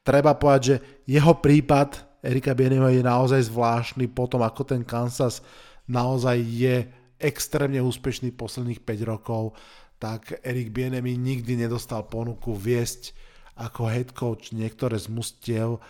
[0.00, 5.42] Treba povedať, že jeho prípad Erika Bienemyho je naozaj zvláštny potom, ako ten Kansas
[5.86, 6.86] naozaj je
[7.18, 9.58] extrémne úspešný posledných 5 rokov,
[9.98, 13.14] tak Erik Bienemy nikdy nedostal ponuku viesť
[13.58, 15.82] ako head coach niektoré z mustiev,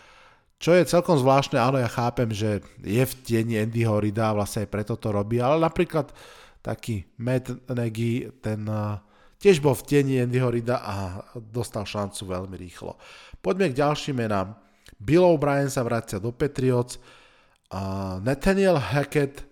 [0.59, 4.71] čo je celkom zvláštne, áno, ja chápem, že je v tieni Andyho Rida, vlastne aj
[4.75, 6.11] preto to robí, ale napríklad
[6.67, 8.99] taký Matt Nagy, ten uh,
[9.39, 12.99] tiež bol v tieni Andyho Rida a dostal šancu veľmi rýchlo.
[13.39, 14.59] Poďme k ďalším menám.
[14.99, 16.99] Bill O'Brien sa vracia do Patriots,
[17.71, 19.49] uh, Nathaniel Hackett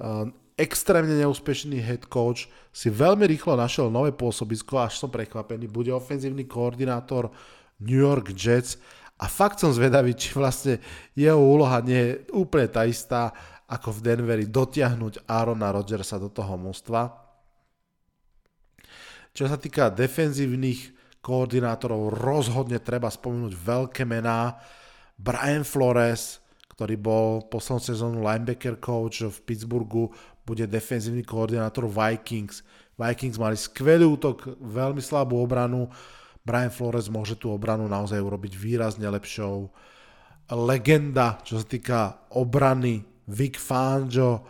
[0.00, 5.92] Ehm, extrémne neúspešný head coach, si veľmi rýchlo našiel nové pôsobisko, až som prekvapený, bude
[5.92, 7.32] ofenzívny koordinátor
[7.80, 8.76] New York Jets
[9.16, 10.80] a fakt som zvedavý, či vlastne
[11.16, 13.32] jeho úloha nie je úplne tá istá
[13.68, 17.08] ako v Denveri dotiahnuť Aarona Rodgersa do toho mústva.
[19.32, 24.58] Čo sa týka defenzívnych koordinátorov, rozhodne treba spomenúť veľké mená.
[25.20, 26.40] Brian Flores,
[26.72, 30.08] ktorý bol poslednú sezónu linebacker coach v Pittsburghu,
[30.48, 32.64] bude defenzívny koordinátor Vikings.
[32.96, 35.92] Vikings mali skvelý útok, veľmi slabú obranu.
[36.40, 39.68] Brian Flores môže tú obranu naozaj urobiť výrazne lepšou.
[40.56, 42.00] Legenda, čo sa týka
[42.32, 44.42] obrany, Vic Fangio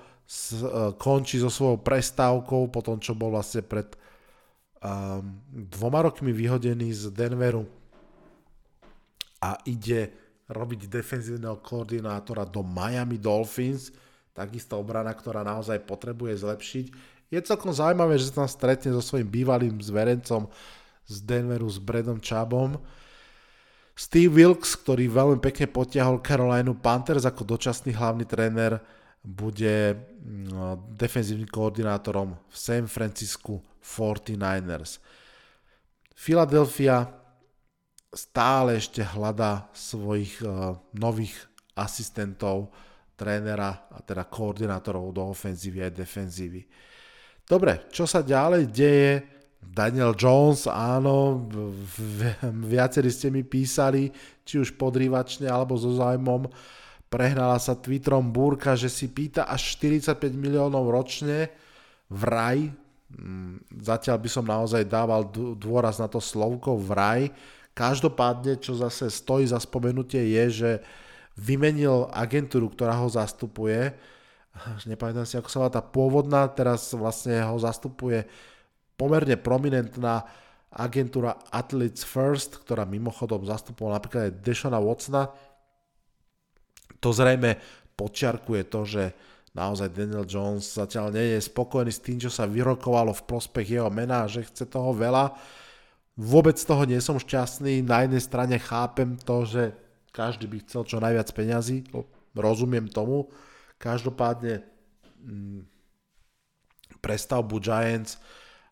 [0.96, 3.90] končí so svojou prestávkou po tom, čo bol vlastne pred
[4.78, 7.66] um, dvoma rokmi vyhodený z Denveru
[9.42, 13.94] a ide robiť defenzívneho koordinátora do Miami Dolphins,
[14.34, 16.86] takisto obrana, ktorá naozaj potrebuje zlepšiť.
[17.30, 20.50] Je celkom zaujímavé, že sa tam stretne so svojím bývalým zverencom
[21.06, 22.74] z Denveru s Bredom Chabom.
[23.94, 28.82] Steve Wilkes, ktorý veľmi pekne potiahol Carolina Panthers ako dočasný hlavný tréner,
[29.20, 34.98] bude mm, defenzívnym koordinátorom v San Francisco 49ers.
[36.16, 37.19] Philadelphia
[38.10, 41.34] stále ešte hľadá svojich uh, nových
[41.78, 42.74] asistentov,
[43.14, 46.64] trénera a teda koordinátorov do ofenzívy a defenzívy.
[47.44, 49.12] Dobre, čo sa ďalej deje?
[49.60, 51.44] Daniel Jones, áno,
[52.72, 54.08] viacerí ste mi písali,
[54.40, 56.48] či už podrývačne alebo so zájmom.
[57.12, 61.52] Prehnala sa Twitterom búrka, že si pýta až 45 miliónov ročne
[62.08, 62.72] vraj.
[63.10, 67.28] Mm, zatiaľ by som naozaj dával dôraz na to slovko vraj,
[67.74, 70.70] Každopádne, čo zase stojí za spomenutie je, že
[71.38, 73.94] vymenil agentúru, ktorá ho zastupuje.
[74.84, 78.26] Nepamätám si, ako sa volá tá pôvodná, teraz vlastne ho zastupuje
[78.98, 80.26] pomerne prominentná
[80.70, 85.32] agentúra Athletes First, ktorá mimochodom zastupovala napríklad aj Deshona Watsona.
[87.00, 87.56] To zrejme
[87.96, 89.02] počiarkuje to, že
[89.56, 93.90] naozaj Daniel Jones zatiaľ nie je spokojný s tým, čo sa vyrokovalo v prospech jeho
[93.90, 95.32] mena, že chce toho veľa
[96.18, 97.86] Vôbec z toho nie som šťastný.
[97.86, 99.62] Na jednej strane chápem to, že
[100.10, 101.86] každý by chcel čo najviac peňazí.
[102.34, 103.30] Rozumiem tomu.
[103.78, 104.62] Každopádne
[105.22, 105.64] mm,
[107.00, 108.18] prestavbu Giants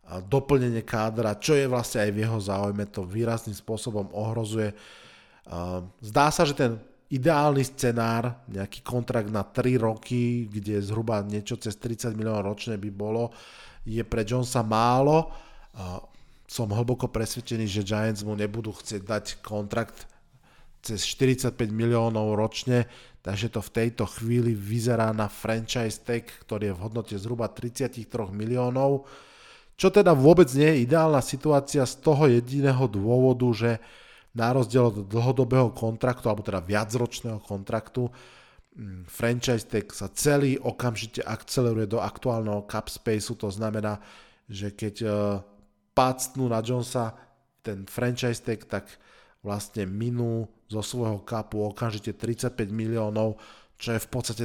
[0.08, 4.72] doplnenie kádra, čo je vlastne aj v jeho záujme, to výrazným spôsobom ohrozuje.
[6.00, 6.80] Zdá sa, že ten
[7.12, 12.90] ideálny scenár, nejaký kontrakt na 3 roky, kde zhruba niečo cez 30 miliónov ročne by
[12.92, 13.32] bolo,
[13.84, 15.28] je pre Jonesa málo
[16.48, 20.08] som hlboko presvedčený, že Giants mu nebudú chcieť dať kontrakt
[20.80, 22.88] cez 45 miliónov ročne,
[23.20, 28.08] takže to v tejto chvíli vyzerá na franchise tag, ktorý je v hodnote zhruba 33
[28.32, 29.04] miliónov,
[29.76, 33.70] čo teda vôbec nie je ideálna situácia z toho jediného dôvodu, že
[34.32, 38.08] na rozdiel od dlhodobého kontraktu, alebo teda viacročného kontraktu,
[38.72, 44.00] mm, franchise tag sa celý okamžite akceleruje do aktuálneho cap spaceu, to znamená,
[44.48, 45.12] že keď eh,
[45.98, 47.18] pácnú na Jonesa
[47.58, 48.86] ten franchise tag, tak
[49.42, 53.34] vlastne minú zo svojho kapu okamžite 35 miliónov,
[53.74, 54.44] čo je v podstate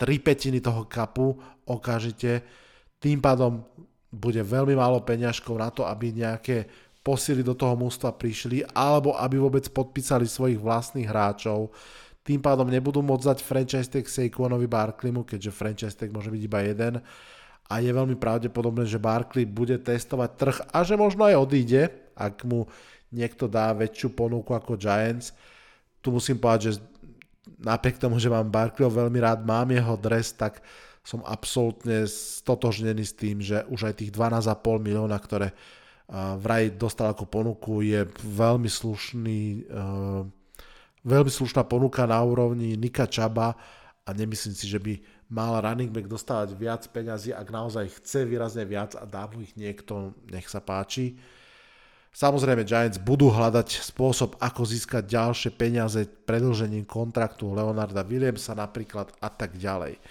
[0.00, 1.36] 3 petiny toho kapu
[1.68, 2.40] okamžite.
[2.96, 3.60] Tým pádom
[4.08, 6.64] bude veľmi málo peňažkov na to, aby nejaké
[7.04, 11.72] posily do toho mústva prišli, alebo aby vôbec podpísali svojich vlastných hráčov.
[12.20, 16.60] Tým pádom nebudú môcť dať franchise tag Saquonovi Barkleymu, keďže franchise tag môže byť iba
[16.64, 16.94] jeden
[17.70, 22.42] a je veľmi pravdepodobné, že Barkley bude testovať trh a že možno aj odíde, ak
[22.42, 22.66] mu
[23.14, 25.30] niekto dá väčšiu ponuku ako Giants.
[26.02, 26.82] Tu musím povedať, že
[27.62, 30.58] napriek tomu, že mám Barkleyho veľmi rád, mám jeho dres, tak
[31.00, 35.54] som absolútne stotožnený s tým, že už aj tých 12,5 milióna, ktoré
[36.42, 39.70] vraj dostal ako ponuku, je veľmi slušný,
[41.06, 43.54] veľmi slušná ponuka na úrovni Nika Čaba
[44.02, 48.66] a nemyslím si, že by mal running back dostávať viac peňazí, ak naozaj chce výrazne
[48.66, 51.14] viac a dá mu ich niekto, nech sa páči.
[52.10, 59.30] Samozrejme Giants budú hľadať spôsob, ako získať ďalšie peniaze predlžením kontraktu Leonarda Williamsa napríklad a
[59.30, 60.02] tak ďalej.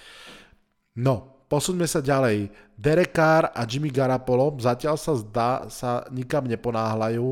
[0.96, 2.56] No, posuňme sa ďalej.
[2.80, 7.28] Derek Carr a Jimmy Garapolo zatiaľ sa zdá, sa nikam neponáhľajú.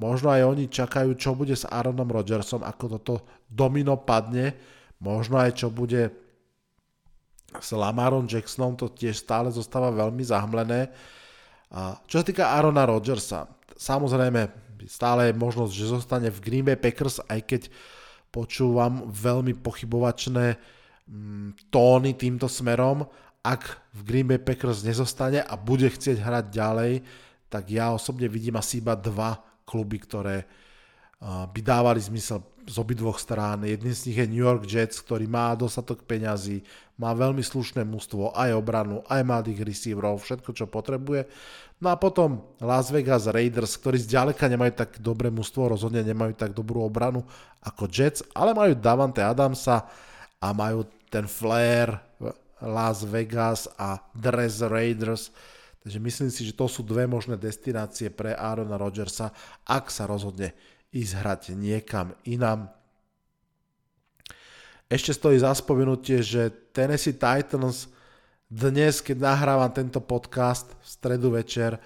[0.00, 3.14] Možno aj oni čakajú, čo bude s Aaronom Rodgersom, ako toto
[3.52, 4.56] domino padne.
[4.96, 6.25] Možno aj čo bude
[7.54, 10.90] s Lamarom Jacksonom, to tiež stále zostáva veľmi zahmlené.
[11.70, 14.48] A čo sa týka Aarona Rodgersa, Samozrejme,
[14.88, 17.62] stále je možnosť, že zostane v Green Bay Packers, aj keď
[18.32, 20.56] počúvam veľmi pochybovačné
[21.04, 23.04] mm, tóny týmto smerom.
[23.44, 26.92] Ak v Green Bay Packers nezostane a bude chcieť hrať ďalej,
[27.52, 30.48] tak ja osobne vidím asi iba dva kluby, ktoré
[31.22, 33.62] by dávali zmysel z obidvoch strán.
[33.62, 36.66] Jedným z nich je New York Jets, ktorý má dostatok peňazí,
[36.98, 41.30] má veľmi slušné mužstvo, aj obranu, aj mladých receiverov, všetko, čo potrebuje.
[41.78, 46.56] No a potom Las Vegas Raiders, ktorí zďaleka nemajú tak dobré mužstvo, rozhodne nemajú tak
[46.56, 47.22] dobrú obranu
[47.62, 49.84] ako Jets, ale majú Davante Adamsa
[50.40, 52.00] a majú ten flair
[52.64, 55.28] Las Vegas a Dress Raiders.
[55.84, 59.30] Takže myslím si, že to sú dve možné destinácie pre Aarona Rodgersa,
[59.68, 60.56] ak sa rozhodne
[60.96, 62.72] ísť hrať niekam inam.
[64.88, 67.92] Ešte stojí za spomenutie, že Tennessee Titans
[68.46, 71.76] dnes, keď nahrávam tento podcast v stredu večer,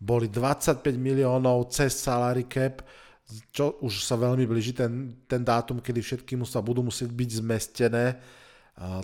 [0.00, 2.80] boli 25 miliónov cez salary cap,
[3.52, 8.16] čo už sa veľmi blíži ten, ten dátum, kedy všetky sa budú musieť byť zmestené.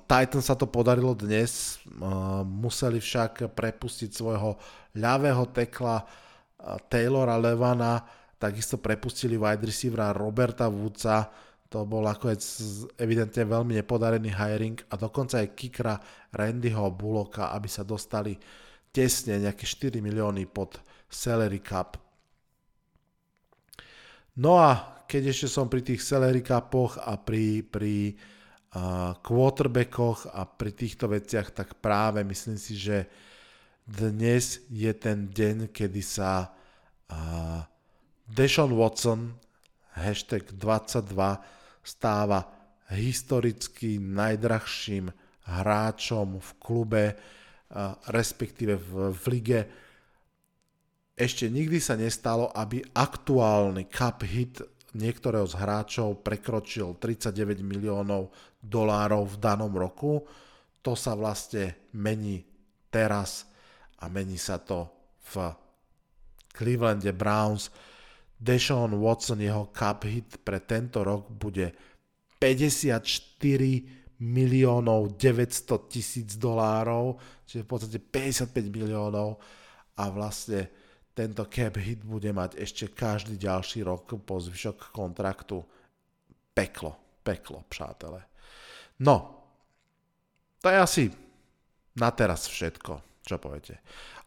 [0.08, 1.80] Titan sa to podarilo dnes,
[2.44, 4.56] museli však prepustiť svojho
[4.96, 6.04] ľavého tekla
[6.88, 8.00] Taylora Levana,
[8.42, 11.30] takisto prepustili wide receivera Roberta Woodsa,
[11.70, 12.34] to bol ako
[13.00, 15.96] evidentne veľmi nepodarený hiring a dokonca aj kikra
[16.34, 18.36] Randyho Bullocka, aby sa dostali
[18.92, 20.76] tesne nejaké 4 milióny pod
[21.08, 21.96] salary cap.
[24.36, 28.12] No a keď ešte som pri tých salary capoch a pri, pri
[28.76, 33.08] uh, quarterbackoch a pri týchto veciach, tak práve myslím si, že
[33.88, 36.52] dnes je ten deň, kedy sa
[37.08, 37.71] uh,
[38.28, 39.34] Deshaun Watson
[39.98, 41.10] hashtag 22
[41.82, 42.46] stáva
[42.92, 45.10] historicky najdrahším
[45.42, 47.04] hráčom v klube,
[48.08, 49.60] respektíve v, v lige.
[51.12, 54.62] Ešte nikdy sa nestalo, aby aktuálny cup hit
[54.92, 60.24] niektorého z hráčov prekročil 39 miliónov dolárov v danom roku.
[60.84, 62.44] To sa vlastne mení
[62.92, 63.48] teraz
[64.00, 64.88] a mení sa to
[65.32, 65.52] v
[66.52, 67.72] Clevelande Browns
[68.42, 71.70] Deshaun Watson, jeho cup hit pre tento rok bude
[72.42, 72.98] 54
[74.18, 79.38] miliónov 900 tisíc dolárov, čiže v podstate 55 miliónov
[79.94, 80.66] a vlastne
[81.14, 85.62] tento cap hit bude mať ešte každý ďalší rok po zvyšok kontraktu.
[86.50, 88.26] Peklo, peklo, přátelé.
[88.98, 89.46] No,
[90.58, 91.04] to je asi
[91.94, 93.78] na teraz všetko, čo poviete.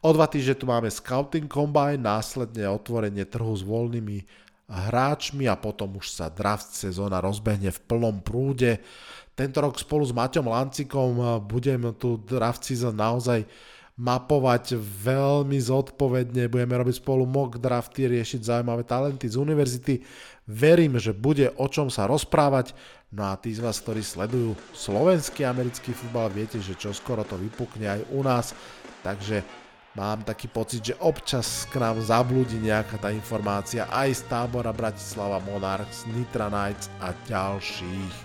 [0.06, 4.22] O dva týždne tu máme Scouting Combine, následne otvorenie trhu s voľnými
[4.70, 8.86] hráčmi a potom už sa draft sezóna rozbehne v plnom prúde.
[9.34, 13.49] Tento rok spolu s Maťom Lancikom budem tu draft season naozaj
[13.97, 20.06] mapovať veľmi zodpovedne, budeme robiť spolu mock drafty, riešiť zaujímavé talenty z univerzity.
[20.45, 22.78] Verím, že bude o čom sa rozprávať.
[23.10, 27.41] No a tí z vás, ktorí sledujú slovenský americký futbal, viete, že čo skoro to
[27.41, 28.53] vypukne aj u nás.
[29.01, 29.64] Takže
[29.96, 35.39] Mám taký pocit, že občas k nám zablúdi nejaká tá informácia aj z tábora Bratislava
[35.48, 38.16] Monarchs, Nitra Knights a ďalších.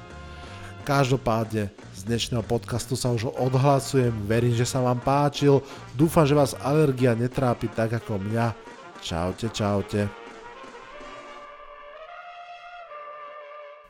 [0.82, 5.62] Každopádne z dnešného podcastu sa už odhlasujem, verím, že sa vám páčil,
[5.94, 8.50] dúfam, že vás alergia netrápi tak ako mňa.
[8.98, 10.10] Čaute, čaute.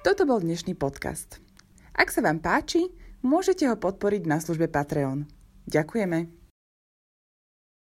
[0.04, 1.40] Toto bol dnešný podcast.
[1.96, 2.92] Ak sa vám páči,
[3.24, 5.24] môžete ho podporiť na službe Patreon.
[5.64, 6.39] Ďakujeme.